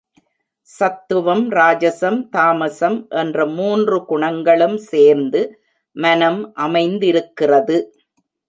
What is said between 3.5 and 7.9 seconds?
மூன்று குணங்களும் சேர்ந்து மனம் அமைந்திருக்கிறது.